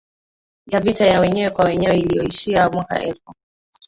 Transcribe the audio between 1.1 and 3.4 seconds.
wenyewe kwa wenyewe iliyoishia mwaka elfu